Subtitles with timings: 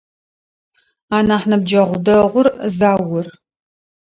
[1.17, 3.25] Анахь ныбджэгъу дэгъур Заур.